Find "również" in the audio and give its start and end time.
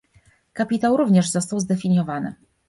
0.97-1.29